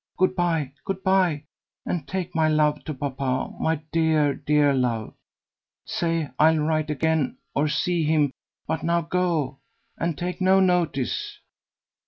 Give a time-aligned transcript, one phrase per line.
[0.17, 1.43] Good bye, good bye,
[1.85, 5.13] and take my love to papa, my dear, dear love.
[5.85, 8.31] Say I'll write again or see him;
[8.65, 9.59] but now go,
[9.99, 11.37] and take no notice."